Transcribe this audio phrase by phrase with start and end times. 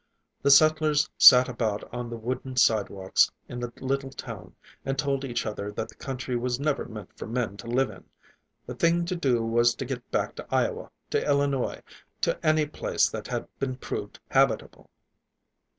[0.41, 5.45] The settlers sat about on the wooden sidewalks in the little town and told each
[5.45, 8.05] other that the country was never meant for men to live in;
[8.65, 11.83] the thing to do was to get back to Iowa, to Illinois,
[12.21, 14.89] to any place that had been proved habitable.